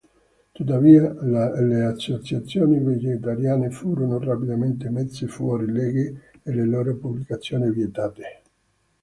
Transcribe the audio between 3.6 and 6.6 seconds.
furono rapidamente messe fuori legge e